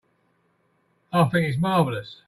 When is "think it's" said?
1.25-1.59